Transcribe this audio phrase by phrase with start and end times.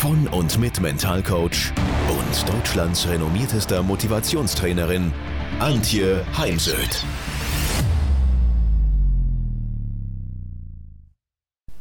[0.00, 1.74] von und mit Mentalcoach
[2.08, 5.12] und Deutschlands renommiertester Motivationstrainerin
[5.58, 7.04] Antje Heimsöth.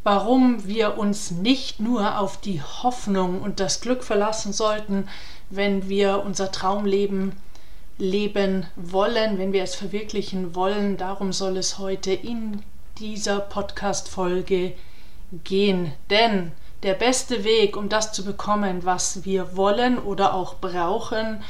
[0.04, 5.08] Warum wir uns nicht nur auf die Hoffnung und das Glück verlassen sollten,
[5.50, 7.32] wenn wir unser Traumleben
[7.98, 12.64] leben wollen, wenn wir es verwirklichen wollen, darum soll es heute in
[12.98, 14.74] dieser Podcast-Folge
[15.46, 15.94] gehen.
[16.10, 16.52] Denn
[16.84, 21.44] der beste Weg, um das zu bekommen, was wir wollen oder auch brauchen,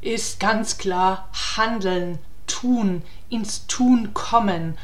[0.00, 4.76] ist ganz klar handeln, tun, ins Tun kommen.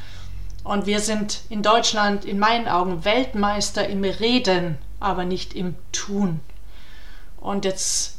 [0.63, 6.41] Und wir sind in Deutschland in meinen Augen Weltmeister im Reden, aber nicht im Tun.
[7.41, 8.19] Und jetzt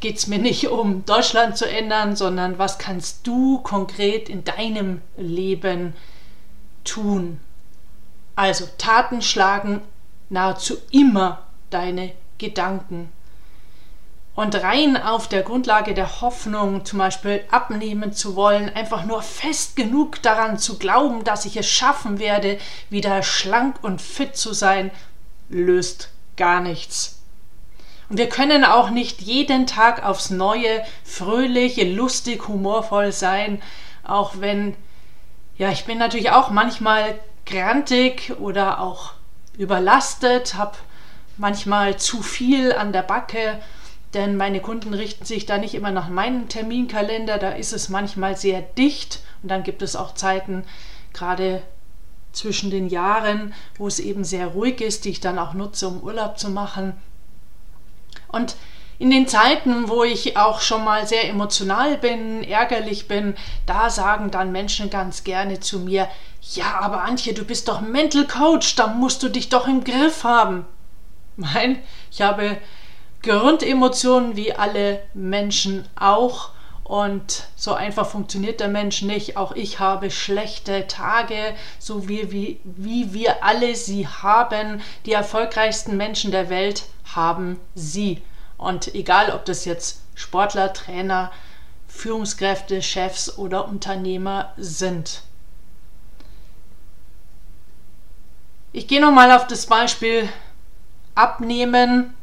[0.00, 5.00] geht es mir nicht um Deutschland zu ändern, sondern was kannst du konkret in deinem
[5.16, 5.94] Leben
[6.84, 7.40] tun?
[8.34, 9.82] Also Taten schlagen
[10.32, 13.12] nahezu immer deine Gedanken.
[14.34, 19.76] Und rein auf der Grundlage der Hoffnung, zum Beispiel abnehmen zu wollen, einfach nur fest
[19.76, 24.90] genug daran zu glauben, dass ich es schaffen werde, wieder schlank und fit zu sein,
[25.50, 27.20] löst gar nichts.
[28.08, 33.60] Und wir können auch nicht jeden Tag aufs Neue fröhlich, lustig, humorvoll sein,
[34.02, 34.74] auch wenn,
[35.58, 39.12] ja, ich bin natürlich auch manchmal grantig oder auch
[39.56, 40.76] überlastet, habe
[41.36, 43.58] manchmal zu viel an der Backe,
[44.14, 48.36] denn meine Kunden richten sich da nicht immer nach meinem Terminkalender, da ist es manchmal
[48.36, 50.64] sehr dicht und dann gibt es auch Zeiten,
[51.12, 51.62] gerade
[52.32, 56.02] zwischen den Jahren, wo es eben sehr ruhig ist, die ich dann auch nutze, um
[56.02, 56.94] Urlaub zu machen.
[58.28, 58.56] Und
[59.02, 63.34] in den Zeiten, wo ich auch schon mal sehr emotional bin, ärgerlich bin,
[63.66, 66.08] da sagen dann Menschen ganz gerne zu mir,
[66.54, 70.22] ja, aber Antje, du bist doch Mental Coach, da musst du dich doch im Griff
[70.22, 70.66] haben.
[71.36, 72.58] Nein, ich habe
[73.22, 76.50] Grundemotionen wie alle Menschen auch.
[76.84, 79.36] Und so einfach funktioniert der Mensch nicht.
[79.36, 84.80] Auch ich habe schlechte Tage, so wie, wie, wie wir alle sie haben.
[85.06, 86.84] Die erfolgreichsten Menschen der Welt
[87.16, 88.22] haben sie.
[88.62, 91.30] Und egal, ob das jetzt Sportler, Trainer,
[91.88, 95.22] Führungskräfte, Chefs oder Unternehmer sind.
[98.72, 100.28] Ich gehe nochmal auf das Beispiel
[101.14, 102.14] Abnehmen.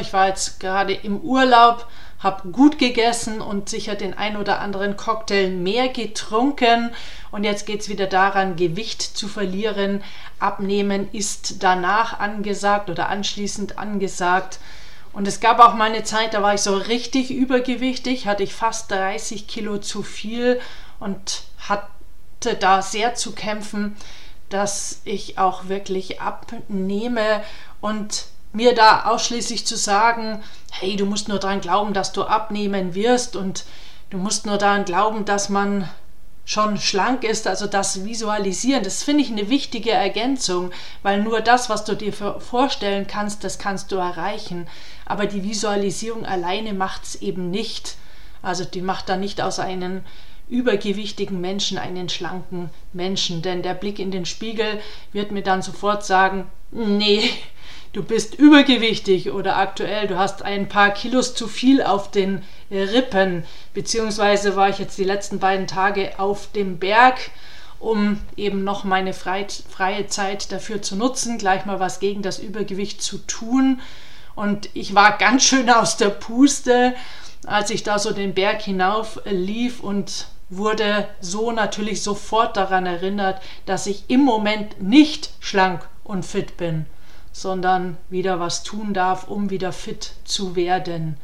[0.00, 1.86] Ich war jetzt gerade im Urlaub,
[2.18, 6.90] habe gut gegessen und sicher den ein oder anderen Cocktail mehr getrunken.
[7.30, 10.02] Und jetzt geht es wieder daran, Gewicht zu verlieren.
[10.40, 14.58] Abnehmen ist danach angesagt oder anschließend angesagt.
[15.12, 18.54] Und es gab auch mal eine Zeit, da war ich so richtig übergewichtig, hatte ich
[18.54, 20.60] fast 30 Kilo zu viel
[21.00, 23.96] und hatte da sehr zu kämpfen,
[24.48, 27.42] dass ich auch wirklich abnehme.
[27.80, 32.94] Und mir da ausschließlich zu sagen, hey, du musst nur daran glauben, dass du abnehmen
[32.94, 33.64] wirst und
[34.10, 35.88] du musst nur daran glauben, dass man
[36.48, 40.70] schon schlank ist, also das Visualisieren, das finde ich eine wichtige Ergänzung,
[41.02, 44.66] weil nur das, was du dir vorstellen kannst, das kannst du erreichen.
[45.04, 47.96] Aber die Visualisierung alleine macht es eben nicht.
[48.40, 50.00] Also die macht dann nicht aus einem
[50.48, 54.80] übergewichtigen Menschen einen schlanken Menschen, denn der Blick in den Spiegel
[55.12, 57.28] wird mir dann sofort sagen, nee,
[57.92, 63.44] du bist übergewichtig oder aktuell, du hast ein paar Kilos zu viel auf den Rippen,
[63.74, 67.30] beziehungsweise war ich jetzt die letzten beiden Tage auf dem Berg,
[67.78, 73.00] um eben noch meine freie Zeit dafür zu nutzen, gleich mal was gegen das Übergewicht
[73.00, 73.80] zu tun.
[74.34, 76.94] Und ich war ganz schön aus der Puste,
[77.46, 83.40] als ich da so den Berg hinauf lief und wurde so natürlich sofort daran erinnert,
[83.66, 86.86] dass ich im Moment nicht schlank und fit bin
[87.38, 91.16] sondern wieder was tun darf, um wieder fit zu werden.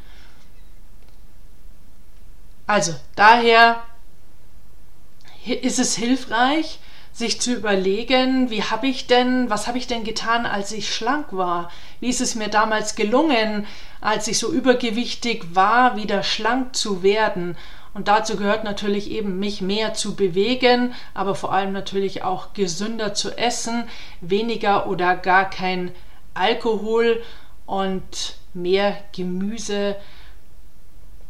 [2.67, 3.83] Also daher
[5.45, 6.79] ist es hilfreich,
[7.13, 11.27] sich zu überlegen, wie habe ich denn, was habe ich denn getan, als ich schlank
[11.31, 11.71] war?
[12.01, 13.67] Wie ist es mir damals gelungen,
[14.01, 17.57] als ich so übergewichtig war, wieder schlank zu werden?
[17.93, 23.15] Und dazu gehört natürlich eben, mich mehr zu bewegen, aber vor allem natürlich auch gesünder
[23.15, 23.85] zu essen,
[24.21, 25.93] weniger oder gar kein
[26.35, 27.23] Alkohol
[27.67, 29.95] und mehr Gemüse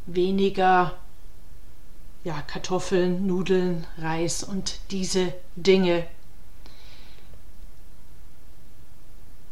[0.06, 0.94] weniger
[2.24, 6.06] ja, Kartoffeln, Nudeln, Reis und diese Dinge.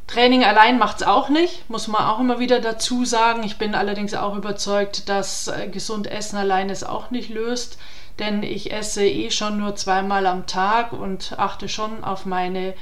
[0.07, 3.45] Training allein macht es auch nicht, muss man auch immer wieder dazu sagen.
[3.45, 7.79] Ich bin allerdings auch überzeugt, dass äh, gesund Essen allein es auch nicht löst,
[8.19, 12.75] denn ich esse eh schon nur zweimal am Tag und achte schon auf meine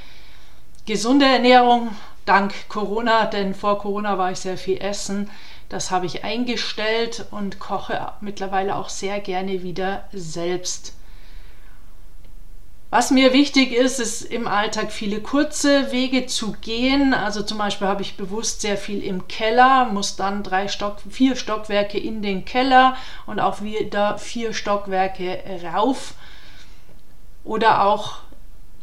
[0.85, 1.95] gesunde Ernährung
[2.25, 5.29] dank Corona, denn vor Corona war ich sehr viel essen.
[5.71, 10.93] Das habe ich eingestellt und koche mittlerweile auch sehr gerne wieder selbst.
[12.89, 17.13] Was mir wichtig ist, ist im Alltag viele kurze Wege zu gehen.
[17.13, 21.37] Also zum Beispiel habe ich bewusst sehr viel im Keller, muss dann drei Stock, vier
[21.37, 25.41] Stockwerke in den Keller und auch wieder vier Stockwerke
[25.73, 26.15] rauf.
[27.45, 28.17] Oder auch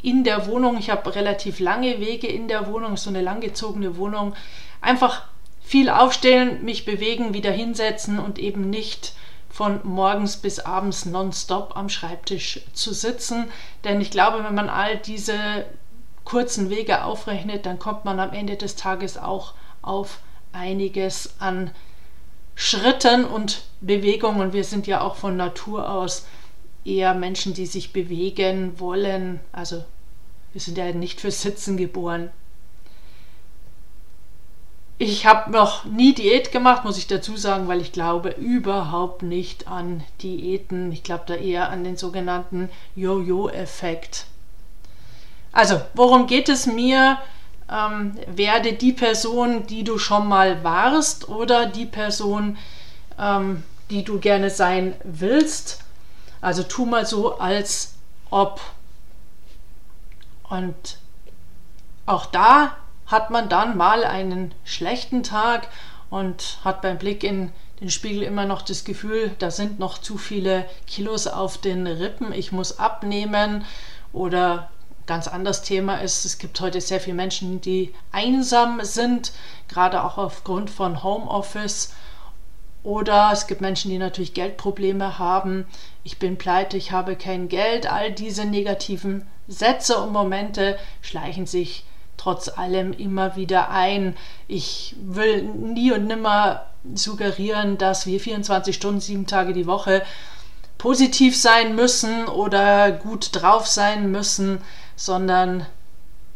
[0.00, 0.78] in der Wohnung.
[0.78, 4.34] Ich habe relativ lange Wege in der Wohnung, so eine langgezogene Wohnung.
[4.80, 5.24] Einfach
[5.68, 9.12] viel aufstehen, mich bewegen, wieder hinsetzen und eben nicht
[9.50, 13.50] von morgens bis abends nonstop am Schreibtisch zu sitzen.
[13.84, 15.66] Denn ich glaube, wenn man all diese
[16.24, 20.20] kurzen Wege aufrechnet, dann kommt man am Ende des Tages auch auf
[20.52, 21.70] einiges an
[22.54, 24.54] Schritten und Bewegungen.
[24.54, 26.26] Wir sind ja auch von Natur aus
[26.82, 29.40] eher Menschen, die sich bewegen wollen.
[29.52, 29.84] Also
[30.54, 32.30] wir sind ja nicht für Sitzen geboren.
[35.00, 39.68] Ich habe noch nie Diät gemacht, muss ich dazu sagen, weil ich glaube überhaupt nicht
[39.68, 40.90] an Diäten.
[40.90, 44.26] Ich glaube da eher an den sogenannten Jojo-Effekt.
[45.52, 47.18] Also, worum geht es mir?
[47.70, 52.58] Ähm, werde die Person, die du schon mal warst oder die Person,
[53.18, 55.84] ähm, die du gerne sein willst.
[56.40, 57.94] Also tu mal so, als
[58.30, 58.60] ob.
[60.48, 60.98] Und
[62.06, 62.76] auch da
[63.08, 65.68] hat man dann mal einen schlechten Tag
[66.10, 67.50] und hat beim Blick in
[67.80, 72.32] den Spiegel immer noch das Gefühl, da sind noch zu viele Kilos auf den Rippen,
[72.32, 73.64] ich muss abnehmen
[74.12, 74.70] oder
[75.06, 79.32] ganz anderes Thema ist, es gibt heute sehr viele Menschen, die einsam sind,
[79.68, 81.94] gerade auch aufgrund von Homeoffice.
[82.84, 85.66] Oder es gibt Menschen, die natürlich Geldprobleme haben.
[86.04, 87.90] Ich bin pleite, ich habe kein Geld.
[87.90, 91.84] All diese negativen Sätze und Momente schleichen sich
[92.18, 94.16] trotz allem immer wieder ein.
[94.46, 100.02] Ich will nie und nimmer suggerieren, dass wir 24 Stunden, sieben Tage die Woche
[100.76, 104.60] positiv sein müssen oder gut drauf sein müssen,
[104.94, 105.66] sondern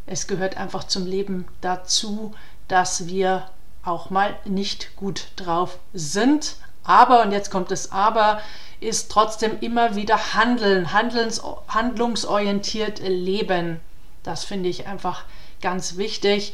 [0.05, 2.33] es gehört einfach zum Leben dazu,
[2.67, 3.49] dass wir
[3.83, 6.55] auch mal nicht gut drauf sind.
[6.83, 8.41] Aber, und jetzt kommt das Aber,
[8.81, 13.79] ist trotzdem immer wieder handeln, handlungs handlungsorientiert leben.
[14.23, 15.23] Das finde ich einfach
[15.63, 16.53] ganz wichtig.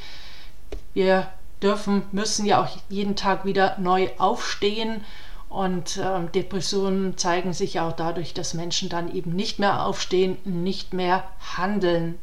[0.93, 1.27] Wir
[1.61, 5.03] dürfen, müssen ja auch jeden Tag wieder neu aufstehen.
[5.49, 10.93] Und äh, Depressionen zeigen sich auch dadurch, dass Menschen dann eben nicht mehr aufstehen, nicht
[10.93, 11.23] mehr
[11.57, 12.19] handeln.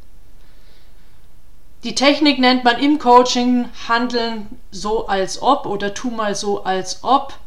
[1.83, 7.03] Die Technik nennt man im Coaching Handeln so als ob oder tu mal so als
[7.03, 7.37] ob,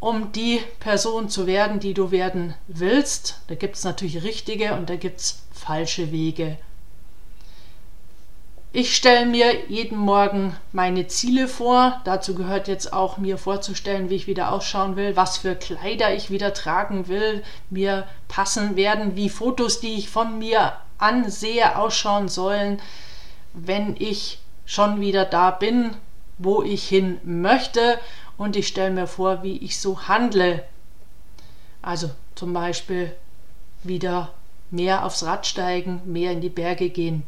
[0.00, 3.40] um die Person zu werden, die du werden willst.
[3.48, 6.56] Da gibt es natürlich richtige und da gibt es falsche Wege.
[8.72, 12.00] Ich stelle mir jeden Morgen meine Ziele vor.
[12.04, 16.30] Dazu gehört jetzt auch mir vorzustellen, wie ich wieder ausschauen will, was für Kleider ich
[16.30, 22.80] wieder tragen will, mir passen werden, wie Fotos, die ich von mir ansehe, ausschauen sollen,
[23.54, 25.90] wenn ich schon wieder da bin,
[26.38, 27.98] wo ich hin möchte.
[28.38, 30.62] Und ich stelle mir vor, wie ich so handle.
[31.82, 33.16] Also zum Beispiel
[33.82, 34.32] wieder
[34.70, 37.24] mehr aufs Rad steigen, mehr in die Berge gehen.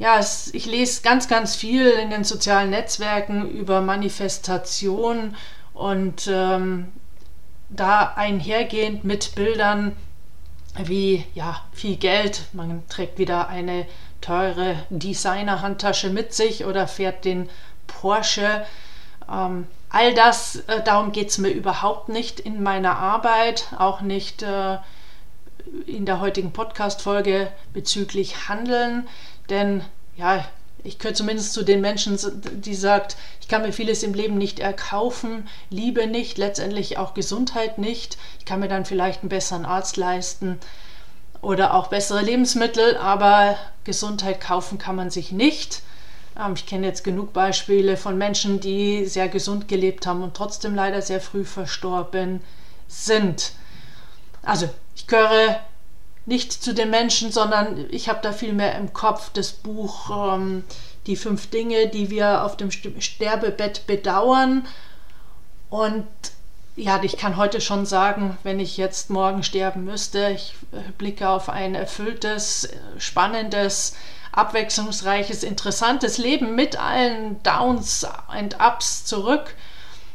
[0.00, 5.36] Ja, es, ich lese ganz, ganz viel in den sozialen Netzwerken über Manifestation
[5.74, 6.90] und ähm,
[7.68, 9.94] da einhergehend mit Bildern
[10.82, 13.86] wie ja, viel Geld, man trägt wieder eine
[14.22, 17.50] teure Designer-Handtasche mit sich oder fährt den
[17.86, 18.64] Porsche.
[19.30, 24.42] Ähm, all das, äh, darum geht es mir überhaupt nicht in meiner Arbeit, auch nicht
[24.42, 24.78] äh,
[25.86, 29.06] in der heutigen Podcast-Folge bezüglich Handeln.
[29.50, 29.82] Denn
[30.16, 30.44] ja,
[30.82, 32.18] ich gehöre zumindest zu den Menschen,
[32.60, 37.78] die sagt, ich kann mir vieles im Leben nicht erkaufen, Liebe nicht, letztendlich auch Gesundheit
[37.78, 38.16] nicht.
[38.38, 40.58] Ich kann mir dann vielleicht einen besseren Arzt leisten
[41.42, 45.82] oder auch bessere Lebensmittel, aber Gesundheit kaufen kann man sich nicht.
[46.38, 50.74] Ähm, ich kenne jetzt genug Beispiele von Menschen, die sehr gesund gelebt haben und trotzdem
[50.74, 52.40] leider sehr früh verstorben
[52.88, 53.52] sind.
[54.42, 55.60] Also, ich gehöre
[56.26, 60.64] nicht zu den Menschen, sondern ich habe da viel mehr im Kopf das Buch ähm,
[61.06, 64.66] die fünf Dinge, die wir auf dem Sterbebett bedauern.
[65.70, 66.06] Und
[66.76, 71.28] ja, ich kann heute schon sagen, wenn ich jetzt morgen sterben müsste, ich äh, blicke
[71.28, 73.96] auf ein erfülltes, spannendes,
[74.32, 78.06] abwechslungsreiches, interessantes Leben mit allen Downs
[78.38, 79.54] und Ups zurück.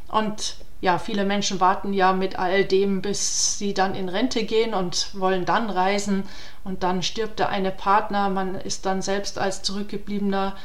[0.08, 4.74] Und ja, viele Menschen warten ja mit all dem, bis sie dann in Rente gehen
[4.74, 6.24] und wollen dann reisen.
[6.64, 10.56] Und dann stirbt der eine Partner, man ist dann selbst als Zurückgebliebener,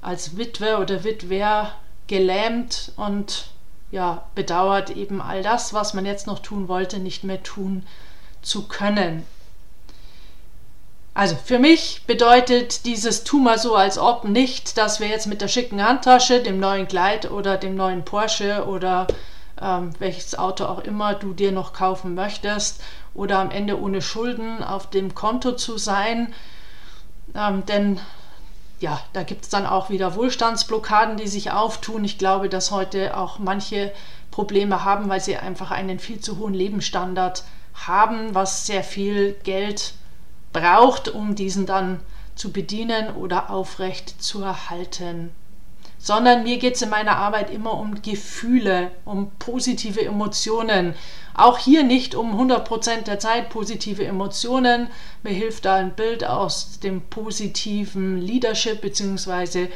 [0.00, 1.72] als Witwe oder Witwer
[2.06, 3.50] gelähmt und
[3.90, 7.86] ja, bedauert eben all das, was man jetzt noch tun wollte, nicht mehr tun
[8.42, 9.24] zu können.
[11.14, 15.40] Also für mich bedeutet dieses Tu mal so als ob nicht, dass wir jetzt mit
[15.40, 19.08] der schicken Handtasche, dem neuen Kleid oder dem neuen Porsche oder
[19.60, 22.82] ähm, welches Auto auch immer du dir noch kaufen möchtest
[23.14, 26.32] oder am Ende ohne Schulden auf dem Konto zu sein.
[27.34, 28.00] Ähm, denn
[28.80, 32.04] ja, da gibt es dann auch wieder Wohlstandsblockaden, die sich auftun.
[32.04, 33.92] Ich glaube, dass heute auch manche
[34.30, 37.42] Probleme haben, weil sie einfach einen viel zu hohen Lebensstandard
[37.74, 39.94] haben, was sehr viel Geld
[40.52, 42.00] braucht, um diesen dann
[42.34, 45.32] zu bedienen oder aufrecht zu erhalten.
[45.98, 50.94] Sondern mir geht es in meiner Arbeit immer um Gefühle, um positive Emotionen.
[51.34, 54.88] Auch hier nicht um 100% der Zeit positive Emotionen.
[55.22, 59.68] Mir hilft da ein Bild aus dem positiven Leadership bzw.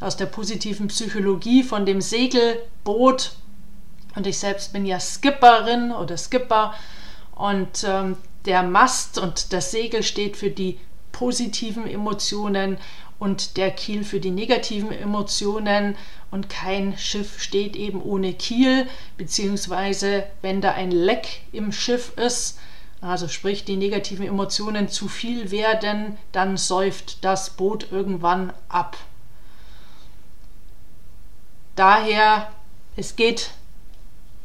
[0.00, 3.32] aus der positiven Psychologie von dem Segelboot.
[4.16, 6.74] Und ich selbst bin ja Skipperin oder Skipper.
[7.34, 10.78] Und ähm, der Mast und das Segel steht für die
[11.12, 12.78] positiven Emotionen
[13.20, 15.96] und der Kiel für die negativen Emotionen.
[16.32, 22.58] Und kein Schiff steht eben ohne Kiel, beziehungsweise wenn da ein Leck im Schiff ist,
[23.00, 28.96] also sprich die negativen Emotionen zu viel werden, dann säuft das Boot irgendwann ab.
[31.76, 32.50] Daher,
[32.96, 33.50] es geht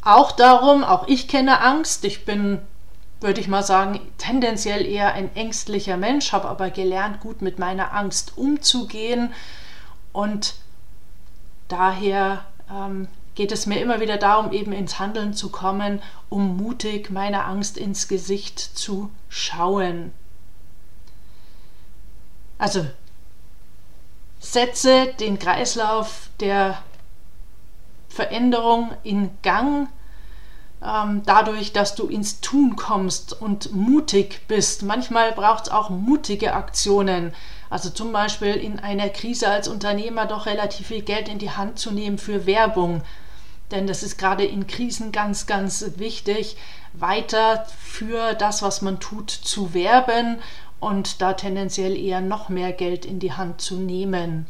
[0.02, 2.60] auch darum, auch ich kenne Angst, ich bin
[3.22, 7.94] würde ich mal sagen, tendenziell eher ein ängstlicher Mensch, habe aber gelernt, gut mit meiner
[7.94, 9.34] Angst umzugehen.
[10.12, 10.56] Und
[11.68, 17.10] daher ähm, geht es mir immer wieder darum, eben ins Handeln zu kommen, um mutig
[17.10, 20.14] meiner Angst ins Gesicht zu schauen.
[22.58, 22.86] Also
[24.40, 26.82] setze den Kreislauf der
[28.08, 29.90] Veränderung in Gang
[30.86, 34.84] ähm, dadurch, dass du ins Tun kommst und mutig bist.
[34.84, 37.34] Manchmal braucht es auch mutige Aktionen.
[37.70, 41.80] Also zum Beispiel in einer Krise als Unternehmer doch relativ viel Geld in die Hand
[41.80, 43.02] zu nehmen für Werbung.
[43.72, 46.56] Denn das ist gerade in Krisen ganz, ganz wichtig,
[46.94, 50.38] weiter für das, was man tut, zu werben
[50.80, 54.46] und da tendenziell eher noch mehr Geld in die Hand zu nehmen.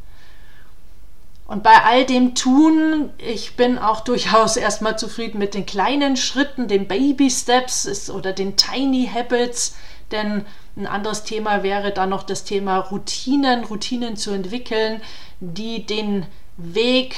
[1.47, 6.67] Und bei all dem Tun, ich bin auch durchaus erstmal zufrieden mit den kleinen Schritten,
[6.67, 9.75] den Baby Steps oder den Tiny Habits,
[10.11, 15.01] denn ein anderes Thema wäre dann noch das Thema Routinen, Routinen zu entwickeln,
[15.39, 16.25] die den
[16.57, 17.15] Weg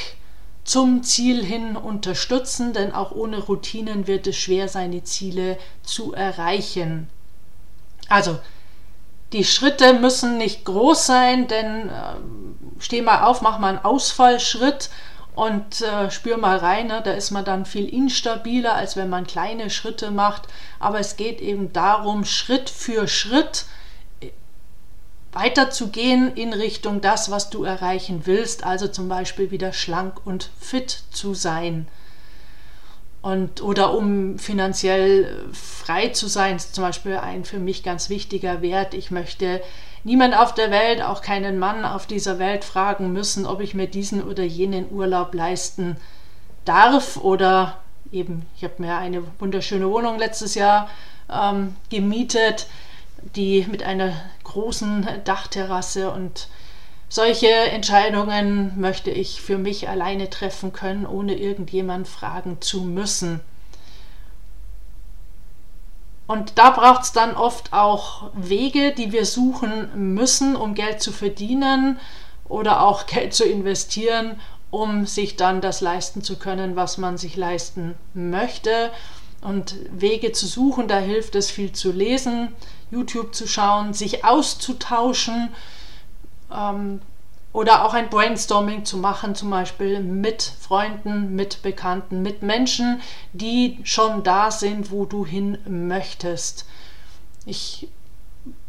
[0.64, 7.08] zum Ziel hin unterstützen, denn auch ohne Routinen wird es schwer, seine Ziele zu erreichen.
[8.10, 8.38] Also
[9.32, 11.94] die Schritte müssen nicht groß sein, denn äh,
[12.80, 14.90] steh mal auf, mach mal einen Ausfallschritt
[15.38, 16.88] und äh, spür mal rein.
[16.88, 17.02] Ne?
[17.04, 20.48] Da ist man dann viel instabiler, als wenn man kleine Schritte macht.
[20.80, 23.66] Aber es geht eben darum, Schritt für Schritt
[24.20, 24.32] äh,
[25.34, 28.64] weiterzugehen in Richtung das, was du erreichen willst.
[28.64, 31.88] Also zum Beispiel wieder schlank und fit zu sein.
[33.22, 38.64] Und, oder um finanziell frei zu sein, ist zum Beispiel ein für mich ganz wichtiger
[38.64, 38.96] Wert.
[38.96, 39.62] Ich möchte
[40.08, 43.88] niemand auf der Welt, auch keinen Mann auf dieser Welt fragen müssen, ob ich mir
[43.88, 45.98] diesen oder jenen Urlaub leisten
[46.64, 47.78] darf oder
[48.10, 50.90] eben, ich habe mir eine wunderschöne Wohnung letztes Jahr
[51.30, 52.68] ähm, gemietet,
[53.36, 54.14] die mit einer
[54.46, 56.48] großen Dachterrasse und
[57.10, 63.42] solche Entscheidungen möchte ich für mich alleine treffen können, ohne irgendjemand fragen zu müssen.
[66.28, 71.12] Und da braucht es dann oft auch Wege, die wir suchen müssen, um Geld zu
[71.12, 72.00] verdienen
[72.48, 77.38] oder auch Geld zu investieren, um sich dann das leisten zu können, was man sich
[77.38, 78.92] leisten möchte.
[79.42, 82.54] Und Wege zu suchen, da hilft es viel zu lesen,
[82.92, 85.50] YouTube zu schauen, sich auszutauschen
[86.52, 87.02] ähm,
[87.54, 93.02] oder auch ein Brainstorming zu machen, zum Beispiel mit Freunden, mit Bekannten, mit Menschen,
[93.34, 96.66] die schon da sind, wo du hin möchtest.
[97.46, 97.90] Ich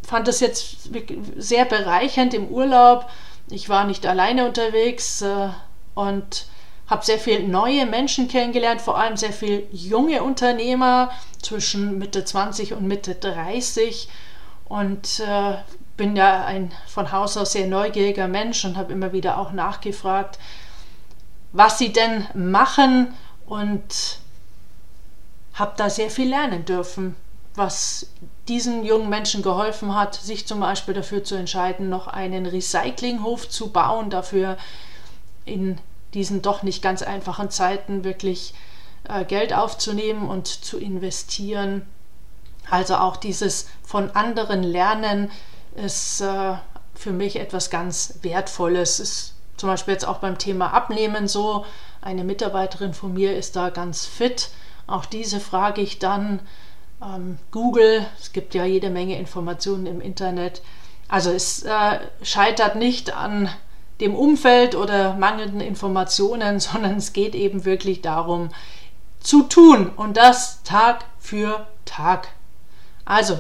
[0.02, 0.90] fand es jetzt
[1.37, 3.08] sehr bereichernd im Urlaub,
[3.50, 5.49] Ich war nicht alleine unterwegs äh,
[5.94, 6.47] und
[6.87, 11.11] habe sehr viele neue Menschen kennengelernt, vor allem sehr viele junge Unternehmer
[11.42, 14.08] zwischen Mitte 20 und Mitte 30
[14.68, 15.54] und äh,
[15.99, 20.38] bin ja ein von Haus aus sehr neugieriger Mensch und habe immer wieder auch nachgefragt,
[21.52, 23.12] was sie denn machen
[23.47, 24.21] und
[25.55, 27.17] habe da sehr viel lernen dürfen,
[27.55, 28.07] was
[28.47, 33.71] diesen jungen Menschen geholfen hat, sich zum Beispiel dafür zu entscheiden, noch einen Recyclinghof zu
[33.71, 34.57] bauen, dafür
[35.45, 35.78] in
[36.14, 38.55] diesen doch nicht ganz einfachen Zeiten wirklich
[39.09, 41.83] äh, Geld aufzunehmen und zu investieren.
[42.71, 45.31] Also auch dieses von anderen Lernen
[45.78, 46.54] ist äh,
[46.94, 49.00] für mich etwas ganz Wertvolles.
[49.00, 51.64] Ist zum Beispiel jetzt auch beim Thema Abnehmen so.
[52.00, 54.50] Eine Mitarbeiterin von mir ist da ganz fit.
[54.87, 56.40] Auch diese frage ich dann.
[57.02, 60.62] Ähm, Google, es gibt ja jede Menge Informationen im Internet.
[61.08, 63.49] Also es äh, scheitert nicht an
[64.00, 68.50] dem Umfeld oder mangelnden Informationen, sondern es geht eben wirklich darum,
[69.20, 72.28] zu tun und das Tag für Tag.
[73.04, 73.38] Also,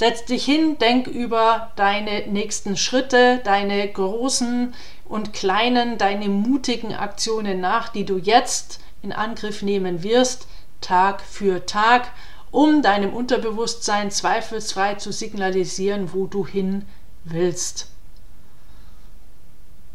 [0.00, 4.72] setz dich hin, denk über deine nächsten Schritte, deine großen
[5.04, 10.46] und kleinen, deine mutigen Aktionen nach, die du jetzt in Angriff nehmen wirst,
[10.80, 12.12] Tag für Tag,
[12.50, 16.86] um deinem Unterbewusstsein zweifelsfrei zu signalisieren, wo du hin
[17.24, 17.90] willst.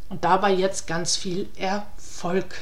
[0.09, 2.61] Und dabei jetzt ganz viel Erfolg.